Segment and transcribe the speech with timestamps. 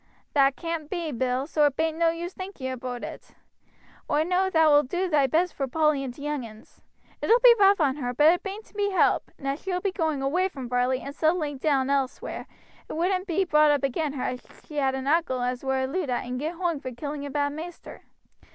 [0.33, 3.35] "That caan't be, Bill, so it bain't no use thinking aboot it.
[4.09, 6.81] Oi know thou wilt do thy best vor Polly and t' young uns.
[7.21, 9.71] It 'ull be rough on her, but it bain't to be helped; and as she
[9.71, 12.47] will be going away from Varley and settling elsewhere,
[12.89, 15.85] it wouldn't be brought up again her as she had an uncle as were a
[15.85, 18.01] Luddite and got hoong for killing a bad maister.